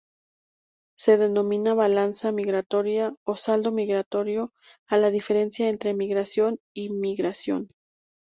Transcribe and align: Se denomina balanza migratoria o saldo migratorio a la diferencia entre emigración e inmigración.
Se 0.97 1.15
denomina 1.17 1.75
balanza 1.75 2.31
migratoria 2.31 3.13
o 3.23 3.35
saldo 3.37 3.71
migratorio 3.71 4.51
a 4.87 4.97
la 4.97 5.11
diferencia 5.11 5.69
entre 5.69 5.91
emigración 5.91 6.57
e 6.75 6.81
inmigración. 6.89 7.69